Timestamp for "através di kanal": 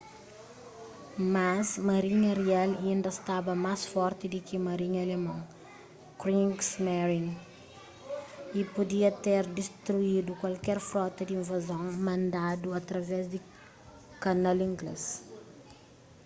12.81-14.57